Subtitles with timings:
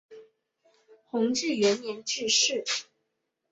[1.11, 2.63] 弘治元年致仕。